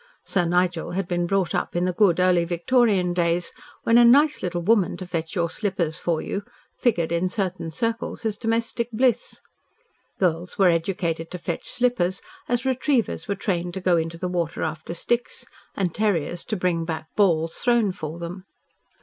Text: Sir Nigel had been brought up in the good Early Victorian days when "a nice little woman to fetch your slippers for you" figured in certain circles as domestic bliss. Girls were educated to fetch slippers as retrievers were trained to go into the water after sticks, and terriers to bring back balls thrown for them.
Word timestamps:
Sir 0.25 0.45
Nigel 0.45 0.93
had 0.93 1.07
been 1.07 1.27
brought 1.27 1.53
up 1.53 1.75
in 1.75 1.85
the 1.85 1.93
good 1.93 2.19
Early 2.19 2.43
Victorian 2.43 3.13
days 3.13 3.51
when 3.83 3.99
"a 3.99 4.03
nice 4.03 4.41
little 4.41 4.63
woman 4.63 4.97
to 4.97 5.05
fetch 5.05 5.35
your 5.35 5.47
slippers 5.47 5.99
for 5.99 6.23
you" 6.23 6.41
figured 6.75 7.11
in 7.11 7.29
certain 7.29 7.69
circles 7.69 8.25
as 8.25 8.35
domestic 8.35 8.89
bliss. 8.91 9.41
Girls 10.17 10.57
were 10.57 10.69
educated 10.69 11.29
to 11.29 11.37
fetch 11.37 11.69
slippers 11.69 12.19
as 12.49 12.65
retrievers 12.65 13.27
were 13.27 13.35
trained 13.35 13.75
to 13.75 13.79
go 13.81 13.95
into 13.95 14.17
the 14.17 14.27
water 14.27 14.63
after 14.63 14.95
sticks, 14.95 15.45
and 15.75 15.93
terriers 15.93 16.43
to 16.45 16.55
bring 16.55 16.83
back 16.83 17.15
balls 17.15 17.53
thrown 17.53 17.91
for 17.91 18.17
them. 18.17 18.45